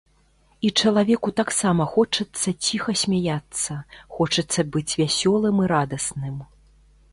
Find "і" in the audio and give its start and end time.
0.67-0.69, 5.67-5.71